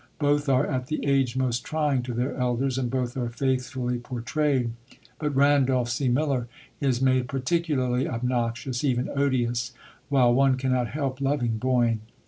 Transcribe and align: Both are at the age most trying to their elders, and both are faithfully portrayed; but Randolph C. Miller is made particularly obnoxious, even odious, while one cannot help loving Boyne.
Both 0.17 0.49
are 0.49 0.65
at 0.65 0.87
the 0.87 1.05
age 1.05 1.35
most 1.37 1.63
trying 1.63 2.01
to 2.01 2.13
their 2.15 2.33
elders, 2.35 2.79
and 2.79 2.89
both 2.89 3.15
are 3.15 3.29
faithfully 3.29 3.99
portrayed; 3.99 4.71
but 5.19 5.35
Randolph 5.35 5.89
C. 5.89 6.09
Miller 6.09 6.47
is 6.79 7.03
made 7.03 7.27
particularly 7.29 8.09
obnoxious, 8.09 8.83
even 8.83 9.11
odious, 9.15 9.73
while 10.09 10.33
one 10.33 10.57
cannot 10.57 10.87
help 10.87 11.21
loving 11.21 11.59
Boyne. 11.59 11.99